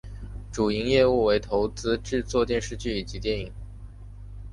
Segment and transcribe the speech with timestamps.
[0.51, 3.51] 主营业务为投资制作电视剧以及电影。